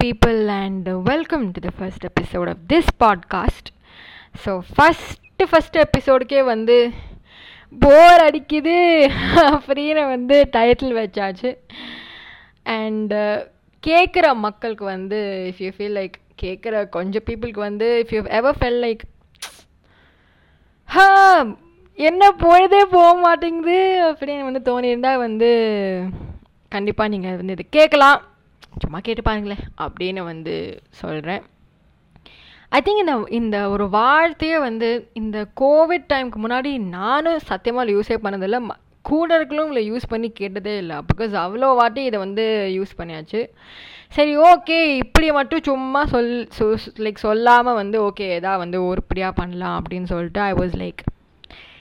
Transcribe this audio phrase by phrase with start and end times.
[0.00, 3.66] people, and welcome welcome to the first episode of this podcast.
[4.44, 6.90] So first first எபிசோடுக்கே வந்து
[7.78, 8.76] bore அடிக்குது.
[9.36, 11.56] அப்படின்னு வந்து title வச்சாச்சு.
[12.64, 13.46] And uh,
[13.86, 16.12] கேட்குற மக்களுக்கு வந்து இஃப் யூ ஃபீல் லைக்
[16.42, 19.00] கேட்குற கொஞ்சம் பீப்புளுக்கு வந்து if you ever felt like
[20.84, 21.38] ஹா
[21.94, 23.78] என்ன பொழுதே போக மாட்டேங்குது?
[24.10, 25.50] அப்படின்னு வந்து தோணியிருந்தால் வந்து
[26.68, 28.22] கண்டிப்பாக நீங்கள் வந்து இது கேட்கலாம்.
[28.78, 31.42] சும்மா கேட்டு பாருங்களேன் அப்படின்னு வந்து சொல்கிறேன்
[32.68, 38.62] ஐ திங்க் இந்த இந்த ஒரு வார்த்தையே வந்து இந்த கோவிட் டைமுக்கு முன்னாடி நானும் சத்தியமாக யூஸே பண்ணதில்லை.
[38.68, 40.96] ம- கூட இருக்கலும் இல்லை யூஸ் பண்ணி கேட்டதே இல்லை.
[40.96, 43.48] பிகாஸ் அவ்வளோ வாட்டி இதை வந்து யூஸ் பண்ணியாச்சு.
[44.08, 46.48] சரி ஓகே இப்படி மட்டும் சும்மா சொல்
[46.96, 51.21] லைக் சொல்லாமல் வந்து ஓகே எதா வந்து உருப்படியாக பண்ணலாம் அப்படின்னு சொல்லிட்டு ஐ வாஸ் லைக்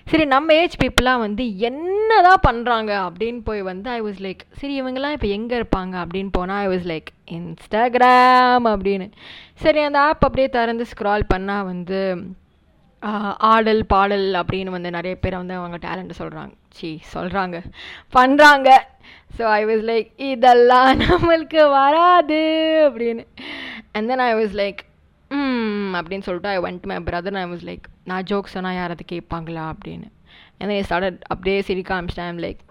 [0.08, 5.16] சரி நம்ம ஏஜ் பீப்புளாக வந்து என்னதான் பண்ணுறாங்க அப்படின்னு போய் வந்து ஐ வாஸ் லைக் சரி இவங்கெல்லாம்
[5.18, 9.08] இப்போ எங்கே இருப்பாங்க அப்படின்னு போனால் ஐ வாஸ் லைக் இன்ஸ்டாகிராம் அப்படின்னு.
[9.64, 12.00] சரி அந்த ஆப் அப்படியே திறந்து ஸ்க்ரால் பண்ணால் வந்து
[13.54, 17.58] ஆடல் பாடல் அப்படின்னு வந்து நிறைய பேர் வந்து அவங்க டேலண்ட்டை சொல்கிறாங்க சி சொல்கிறாங்க
[18.18, 18.70] பண்ணுறாங்க
[19.38, 22.42] ஸோ ஐ வாஸ் லைக் இதெல்லாம் நம்மளுக்கு வராது
[22.90, 23.26] அப்படின்னு.
[23.92, 24.82] And then I was like
[25.98, 30.08] அப்படின்னு சொல்லிட்டு I went my brother I was like நான் ஜோக் சொன்னால் யாராவது கேட்பாங்களா அப்படின்னு.
[30.62, 32.40] ஏன்னா then அப்படியே சிரிக்க ஆரம்பிச்சிட்டேன்.
[32.46, 32.62] லைக்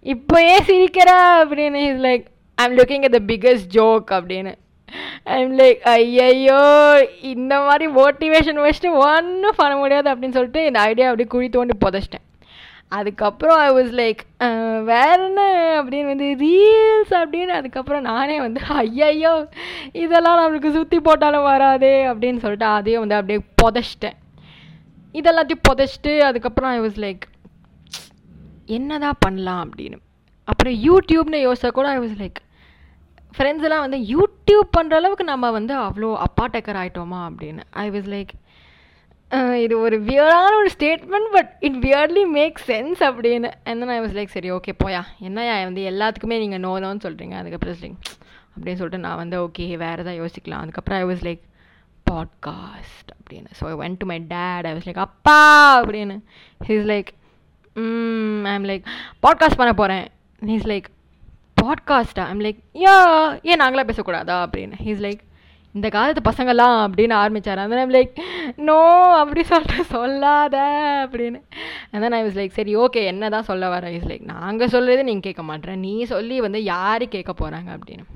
[0.00, 1.10] இப்போ ஏன் சிரிக்கிற
[1.42, 1.80] அப்படின்னு.
[1.88, 4.54] Is like I'm looking at the biggest joke அப்படின்னு.
[5.36, 6.60] ஐம் லைக் ஐயையோ
[7.32, 12.24] இந்த மாதிரி மோட்டிவேஷன் வச்சுட்டு ஒன்றும் பண்ண முடியாது அப்படின்னு சொல்லிட்டு இந்த ஐடியா அப்படியே குழி தோண்டி புதைச்சிட்டேன்.
[12.88, 14.20] அதுக்கப்புறம் ஐ வாஸ் லைக்
[14.90, 15.40] வேற என்ன?
[15.82, 17.56] அப்படின்னு வந்து ரீல்ஸ் அப்படின்னு.
[17.60, 19.34] அதுக்கப்புறம் நானே வந்து ஐயையோ
[20.04, 24.18] இதெல்லாம் நம்மளுக்கு சுற்றி போட்டாலும் வராதே அப்படின்னு சொல்லிட்டு அதையும் வந்து அப்படியே புதைச்சிட்டேன்.
[25.20, 27.24] இதெல்லாத்தையும் புதைச்சிட்டு அதுக்கப்புறம் ஐ வாஸ் லைக்
[28.78, 29.98] என்னதான் பண்ணலாம் அப்படின்னு.
[30.44, 32.40] அப்புறம் யூடியூப்னு யோசிச்சா கூட ஐ வாஸ் லைக்
[33.36, 37.64] ஃப்ரெண்ட்ஸ் எல்லாம் வந்து யூடியூப் பண்ணுற அளவுக்கு நம்ம வந்து அவ்வளோ அப்பா ஆகிட்டோமா அப்படின்னு.
[37.70, 38.34] ஐ வாஸ் லைக்
[39.62, 43.48] இது ஒரு வியர்டான ஒரு statement but it weirdly make sense அப்படின்னு.
[43.70, 45.02] And ஐ வாஸ் லைக் சரி ஓகே போயா.
[45.18, 46.72] என்னையா வந்து எல்லாத்துக்குமே நீங்கள் நோ
[47.06, 47.98] சொல்கிறீங்க அதுக்கப்புறம் லைக்
[48.54, 50.62] அப்படின்னு சொல்லிட்டு நான் வந்து ஓகே வேறு எதாவது யோசிக்கலாம்.
[50.64, 51.42] அதுக்கப்புறம் ஐ வாஸ் லைக்
[52.10, 53.50] பாட்காஸ்ட் அப்படின்னு.
[53.60, 55.38] So I went to my dad I was like அப்பா!
[55.80, 56.16] அப்படின்னு.
[56.68, 57.10] He's like
[58.52, 58.84] I'm like
[59.22, 60.06] podcast பண்ண போகிறேன்
[60.42, 60.88] ஹீஸ் லைக்
[61.62, 62.96] பாட்காஸ்டா ஐம் லைக் யா
[63.42, 64.36] ஏன் நாங்களாம் பேசக்கூடாதா?
[64.46, 64.76] அப்படின்னு.
[64.86, 65.22] ஹீஸ் லைக்
[65.74, 67.60] இந்த காலத்து பசங்கள்லாம் அப்படின்னு ஆரம்பிச்சார்.
[67.62, 68.12] அந்த ஐம் லைக்
[68.56, 68.76] நோ
[69.22, 70.56] அப்படி சொல்லிட்டு சொல்லாத
[71.04, 71.38] அப்படின்னு.
[71.92, 75.26] அதான் நான் இஸ் லைக் சரி ஓகே என்ன தான் சொல்ல வர இஸ் லைக் நாங்கள் சொல்கிறது நீங்கள்
[75.28, 78.06] கேட்க மாட்டேறேன் நீ சொல்லி வந்து யார் கேட்க போகிறாங்க அப்படின்னு.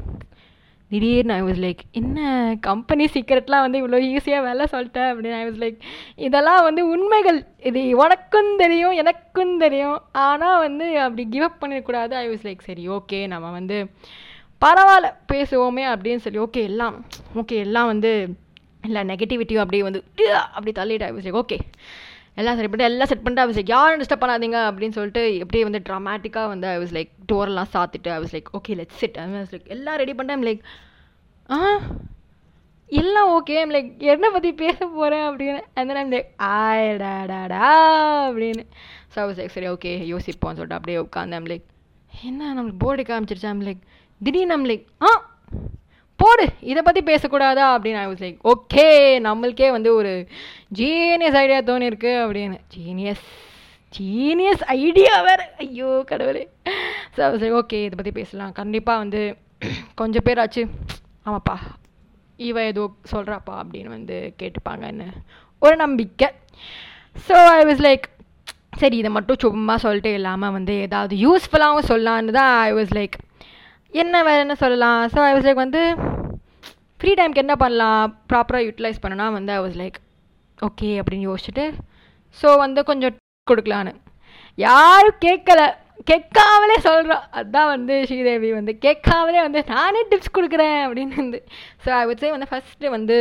[0.91, 2.21] திடீர்னு ஐ வாஸ் லைக் என்ன
[2.61, 5.79] கம்பெனி சீக்கிரட்லாம் வந்து இவ்வளோ ஈஸியாக வேலை சொல்லிட்டேன் அப்படின்னு ஐ வாஸ் லைக்
[6.27, 7.39] இதெல்லாம் வந்து உண்மைகள்.
[7.71, 9.99] இது உனக்கும் தெரியும் எனக்கும் தெரியும்.
[10.27, 13.79] ஆனால் வந்து அப்படி கிவ் அப் பண்ணிடக்கூடாது ஐ வாஸ் லைக் சரி ஓகே நம்ம வந்து
[14.65, 15.85] பரவாயில்ல பேசுவோமே.
[15.95, 16.97] அப்படின்னு சொல்லி ஓகே எல்லாம்
[17.43, 18.13] ஓகே எல்லாம் வந்து
[18.89, 20.03] இல்லை நெகட்டிவிட்டியும் அப்படியே வந்து
[20.57, 21.59] அப்படி தள்ளிட்டு ஐ வாஸ் லைக் ஓகே
[22.41, 25.81] எல்லாம் சரி பண்ணிட்டு எல்லாம் செட் பண்ணிட்டு ஐ லைக் யாரும் டிஸ்டர்ப் பண்ணாதீங்க அப்படின்னு சொல்லிட்டு எப்படியே வந்து
[25.89, 29.53] ட்ராமேட்டிக்காக வந்து ஐ வாஸ் லைக் டோர்லாம் சாத்திட்டு I was like okay let sit I was
[29.53, 30.63] like எல்லாம் ரெடி பண்ணிட்டேன் லைக்
[31.49, 31.59] ஆ?
[32.93, 35.61] எல்லாம் ஓகே லைக் என்னை பற்றி பேச போகிறேன் அப்படின்னு.
[35.75, 37.67] அந்த டைம் லைக் ஆடாடாடா
[38.27, 38.63] அப்படின்னு.
[39.13, 41.67] ஸோ ஐ வாஸ் லைக் சரி ஓகே யோசிப்போம்னு சொல்லிட்டு அப்படியே உட்காந்து லைக்
[42.13, 42.41] என்ன?
[42.55, 43.53] நம்மளுக்கு போர்டு காமிச்சிருச்சா.
[43.63, 43.83] லைக்
[44.21, 45.11] திடீர்னு ஐம் லைக் ஆ
[46.23, 47.67] போடு இதை பற்றி பேசக்கூடாதா?
[47.75, 48.87] அப்படின்னு ஐ வாஸ் லைக் ஓகே
[49.27, 50.13] நம்மளுக்கே வந்து ஒரு
[50.81, 52.59] ஜீனியஸ் ஐடியா தோணிருக்கு அப்படின்னு.
[52.77, 53.25] ஜீனியஸ்
[53.99, 55.47] ஜீனியஸ் ஐடியா வேறு.
[55.65, 56.45] ஐயோ கடவுளே.
[57.15, 58.53] ஸோ சரி லைக் ஓகே இதை பற்றி பேசலாம்.
[58.61, 59.23] கண்டிப்பாக வந்து
[60.01, 60.65] கொஞ்சம் பேராச்சு.
[61.27, 61.57] ஆமாப்பா
[62.49, 65.09] இவ ஏதோ சொல்கிறாப்பா அப்படின்னு வந்து கேட்டுப்பாங்கன்னு
[65.63, 66.29] ஒரு நம்பிக்கை.
[67.27, 68.07] ஸோ ஐ வாஸ் லைக்
[68.81, 73.17] சரி இதை மட்டும் சும்மா சொல்லிட்டு இல்லாமல் வந்து ஏதாவது யூஸ்ஃபுல்லாகவும் சொல்லலான்னு தான் ஐ வாஸ் லைக்
[74.03, 75.01] என்ன வேறு என்ன சொல்லலாம்?
[75.15, 75.83] ஸோ ஐ வாஸ் லைக் வந்து
[77.01, 78.07] ஃப்ரீ டைம்க்கு என்ன பண்ணலாம்?
[78.31, 79.99] ப்ராப்பராக யூட்டிலைஸ் பண்ணனா வந்து ஐ வாஸ் லைக்
[80.67, 81.65] ஓகே அப்படின்னு யோசிச்சுட்டு
[82.41, 83.15] ஸோ வந்து கொஞ்சம்
[83.51, 83.93] கொடுக்கலான்னு.
[84.59, 85.61] யாரும் கேட்கல.
[86.11, 91.39] கேட்காமலே சொல்கிறோம் அதுதான் வந்து ஸ்ரீதேவி வந்து கேட்காமலே வந்து நானே டிப்ஸ் கொடுக்குறேன் அப்படின்னு வந்து.
[91.85, 93.17] ஸோ ஐ would சே வந்து ஃபஸ்ட்டு வந்து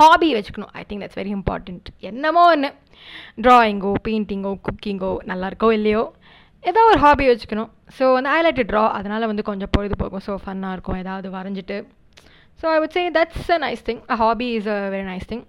[0.00, 0.72] ஹாபி வச்சுக்கணும்.
[0.80, 2.70] I think that's very important என்னமோ ஒன்று
[3.46, 6.02] ட்ராயிங்கோ பெயிண்டிங்கோ குக்கிங்கோ நல்லா இருக்கோ இல்லையோ
[6.64, 7.70] ஏதோ ஒரு ஹாபி வச்சுக்கணும்.
[7.98, 11.00] ஸோ வந்து ஐ லைட் ட்ரா அதனால் வந்து கொஞ்சம் பொழுதுபோக்கும் ஸோ ஃபன்னாக இருக்கும்.
[11.04, 11.78] ஏதாவது வரைஞ்சிட்டு
[12.60, 15.44] so I would say that's a nice thing a hobby is a very nice thing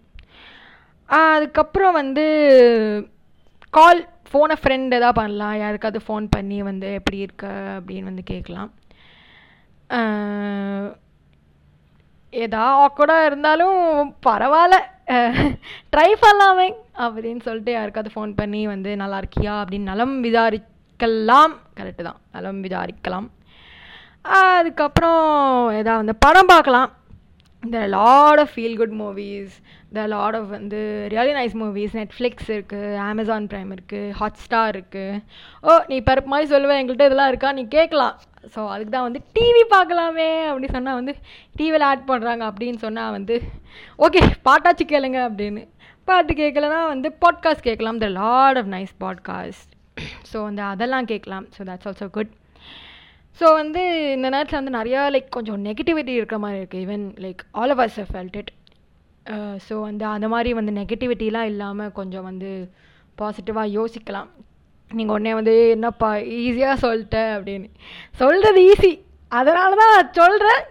[1.10, 2.26] அதுக்கப்புறம் வந்து
[3.78, 5.56] கால் ஃபோனை ஃப்ரெண்ட் எதாவது பண்ணலாம்.
[5.62, 7.46] யாருக்காவது ஃபோன் பண்ணி வந்து எப்படி இருக்க
[7.76, 8.72] அப்படின்னு வந்து கேட்கலாம்.
[12.34, 13.78] ஏதா ஆக்வர்டாக இருந்தாலும்
[14.28, 14.78] பரவாயில்ல.
[15.94, 16.68] ட்ரை பண்ணலாமே
[17.06, 19.54] அப்படின்னு சொல்லிட்டு யாருக்காவது ஃபோன் பண்ணி வந்து நல்லா இருக்கியா?
[19.62, 21.56] அப்படின்னு நலம் விசாரிக்கலாம்.
[21.80, 22.20] கரெக்டு தான்.
[22.36, 23.28] நலம் விசாரிக்கலாம்.
[24.42, 25.26] அதுக்கப்புறம்
[25.82, 26.90] எதா வந்து படம் பார்க்கலாம்.
[27.68, 29.56] இந்த lot of feel good movies
[29.94, 35.22] the lot of வந்து ரியலி நைஸ் மூவிஸ் நெட்ஃப்ளிக்ஸ் இருக்குது அமேசான் ப்ரைம் இருக்குது ஹாட் ஸ்டார் இருக்குது
[35.62, 37.52] ஓ நீ பருப்பு மாதிரி சொல்லுவேன் எங்கள்கிட்ட இதெல்லாம் இருக்கா?
[37.52, 38.16] நீ கேட்கலாம்
[38.56, 41.16] ஸோ அதுக்கு தான் வந்து டிவி பார்க்கலாமே அப்படி சொன்னால் வந்து
[41.56, 43.42] டிவியில் ஆட் பண்ணுறாங்க அப்படின்னு சொன்னால் வந்து
[44.00, 45.64] ஓகே பாட்டாச்சு கேளுங்க அப்படின்னு.
[46.06, 49.72] பாட்டு கேட்கலனா வந்து பாட்காஸ்ட் கேட்கலாம் the lot of nice podcast
[50.34, 52.32] so வந்து அதெல்லாம் கேட்கலாம் so that's also good
[53.40, 53.82] so வந்து
[54.16, 58.00] இந்த நேரத்தில் வந்து நிறையா லைக் கொஞ்சம் நெகட்டிவிட்டி இருக்கிற மாதிரி இருக்குது even like all of us
[58.12, 58.52] felt it
[59.68, 62.52] so வந்து அந்த மாதிரி வந்து நெகட்டிவிட்டிலாம் இல்லாமல் கொஞ்சம் வந்து
[63.18, 64.30] பாசிட்டிவாக யோசிக்கலாம்.
[64.92, 67.68] நீங்கள் உடனே வந்து என்னப்பா ஈஸியாக சொல்லிட்ட அப்படின்னு.
[68.20, 68.92] சொல்கிறது ஈஸி
[69.32, 70.62] அதனால தான் சொல்கிறேன்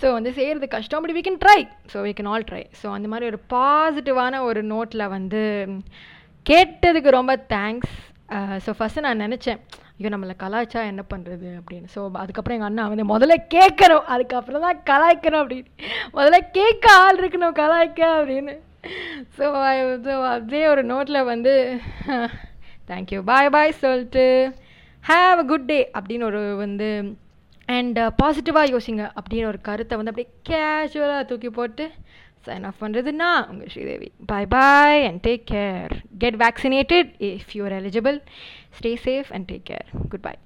[0.00, 1.02] ஸோ வந்து செய்கிறது கஷ்டம்.
[1.02, 1.58] But we can try
[1.92, 5.42] so we can all try so அந்த மாதிரி ஒரு பாசிட்டிவான ஒரு நோட்டில் வந்து
[6.46, 7.94] கேட்டதுக்கு ரொம்ப தேங்க்ஸ்
[8.64, 9.60] ஸோ ஃபஸ்ட்டு நான் நினச்சேன்
[10.02, 11.88] ஐயோ நம்மளை கலாய்ச்சா என்ன பண்ணுறது அப்படின்னு.
[11.94, 14.06] ஸோ அதுக்கப்புறம் எங்கள் அண்ணா வந்து முதல்ல கேட்கணும்.
[14.14, 15.70] அதுக்கப்புறம் தான் கலாய்க்கணும் அப்படின்னு.
[16.16, 18.54] முதல்ல கேட்க ஆள் இருக்கணும் கலாய்க்க அப்படின்னு.
[19.36, 19.44] ஸோ
[20.06, 21.52] ஸோ அதே ஒரு நோட்டில் வந்து
[22.88, 24.24] தேங்க்யூ பாய் பாய் சொல்லிட்டு
[25.04, 26.88] ஹாவ் அ குட் டே அப்படின்னு ஒரு வந்து
[27.68, 31.84] அண்ட் பாசிட்டிவாக uh, யோசிங்க அப்படின்னு ஒரு கருத்தை வந்து அப்படியே கேஷுவலாக தூக்கி போட்டு
[32.44, 37.64] sign off பண்றது நான் உங்கள் Sridevi bye bye and take care get vaccinated if you
[37.64, 38.18] are eligible
[38.78, 40.40] stay safe and take care good bye